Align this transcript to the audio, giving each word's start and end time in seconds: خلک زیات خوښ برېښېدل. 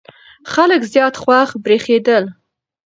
خلک 0.53 0.81
زیات 0.93 1.15
خوښ 1.23 1.49
برېښېدل. 1.63 2.23